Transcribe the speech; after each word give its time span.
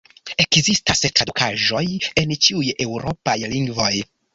Ekzistas 0.43 1.03
tradukaĵoj 1.21 1.85
en 2.25 2.37
ĉiuj 2.49 2.75
eŭropaj 2.89 3.41
lingvoj. 3.57 3.97